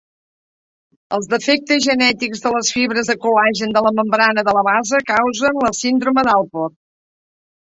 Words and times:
Els 1.17 1.27
defectes 1.33 1.83
genètics 1.87 2.41
de 2.47 2.53
les 2.57 2.71
fibres 2.77 3.11
de 3.11 3.17
col·lagen 3.27 3.75
de 3.77 3.83
la 3.89 3.93
membrana 4.01 4.47
de 4.49 4.57
la 4.59 4.65
base 4.71 5.03
causen 5.13 5.61
la 5.67 5.73
síndrome 5.83 6.25
d'Alport. 6.31 6.79